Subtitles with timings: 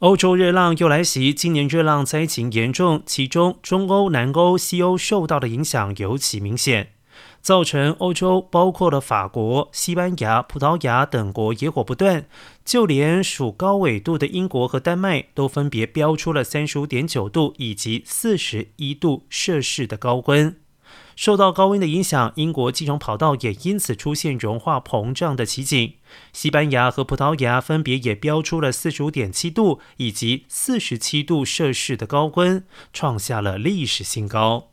[0.00, 6.92] 欧洲热浪又来袭，今年热浪灾情严重，其中中欧、南欧、西欧受到的影响尤其明显，
[7.40, 12.26] 造成欧洲包括了法国、西班牙、葡萄牙等国野火不断，
[12.64, 20.54] 就连属高纬度的英国和丹麦都分别标出了三十五点九度以及四十一度摄氏的高温。
[21.18, 25.94] 受到高温的影响，英国机场跑道也因此出现融化膨胀的奇景。
[26.32, 34.68] 西班牙和葡萄牙分别也标出了四十五点七度以及四十七度摄氏的高温，创下了历史新高。